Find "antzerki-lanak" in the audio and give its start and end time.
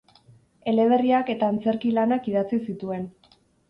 1.53-2.35